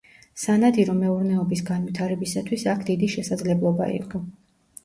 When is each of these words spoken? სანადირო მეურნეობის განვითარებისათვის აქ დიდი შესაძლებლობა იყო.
სანადირო 0.43 0.95
მეურნეობის 1.01 1.61
განვითარებისათვის 1.69 2.65
აქ 2.75 2.81
დიდი 2.91 3.11
შესაძლებლობა 3.17 3.93
იყო. 4.01 4.23